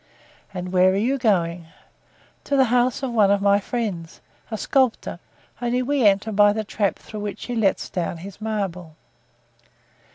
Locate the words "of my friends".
3.29-4.19